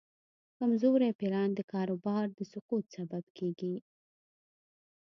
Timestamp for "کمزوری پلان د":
0.57-1.59